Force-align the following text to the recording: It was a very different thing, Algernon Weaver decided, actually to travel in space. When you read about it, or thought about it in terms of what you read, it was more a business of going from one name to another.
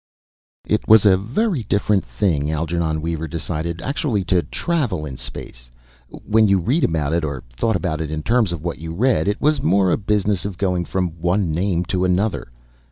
It 0.65 0.87
was 0.87 1.05
a 1.05 1.15
very 1.15 1.61
different 1.61 2.03
thing, 2.03 2.49
Algernon 2.49 3.03
Weaver 3.03 3.27
decided, 3.27 3.83
actually 3.83 4.23
to 4.23 4.41
travel 4.41 5.05
in 5.05 5.15
space. 5.15 5.69
When 6.25 6.47
you 6.47 6.57
read 6.57 6.83
about 6.83 7.13
it, 7.13 7.23
or 7.23 7.43
thought 7.51 7.75
about 7.75 8.01
it 8.01 8.09
in 8.09 8.23
terms 8.23 8.51
of 8.51 8.63
what 8.63 8.79
you 8.79 8.95
read, 8.95 9.27
it 9.27 9.39
was 9.39 9.61
more 9.61 9.91
a 9.91 9.97
business 9.97 10.43
of 10.43 10.57
going 10.57 10.85
from 10.85 11.09
one 11.21 11.51
name 11.51 11.85
to 11.85 12.03
another. 12.03 12.47